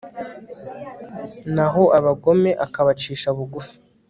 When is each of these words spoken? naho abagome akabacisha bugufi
naho 1.55 1.83
abagome 1.97 2.51
akabacisha 2.65 3.27
bugufi 3.37 3.75